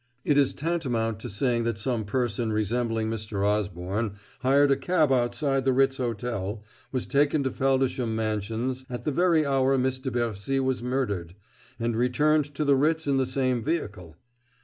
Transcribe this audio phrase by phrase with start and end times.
[0.25, 3.45] "It is tantamount to saying that some person resembling Mr.
[3.45, 9.11] Osborne hired a cab outside the Ritz Hotel, was taken to Feldisham Mansions at the
[9.11, 11.35] very hour Miss de Bercy was murdered,
[11.79, 14.15] and returned to the Ritz in the same vehicle."